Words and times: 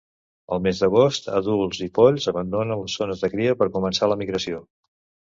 Al 0.55 0.61
mes 0.67 0.79
d’agost, 0.83 1.27
adults 1.39 1.81
i 1.85 1.87
polls 1.97 2.25
abandonen 2.31 2.79
les 2.85 2.95
zones 3.01 3.21
de 3.25 3.29
cria 3.33 3.53
per 3.59 3.67
començar 3.77 4.09
la 4.13 4.17
migració. 4.23 4.63